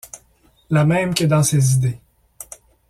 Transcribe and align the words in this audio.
La 0.71 0.83
même 0.83 1.13
que 1.13 1.25
dans 1.25 1.43
ses 1.43 1.73
idées. 1.75 2.01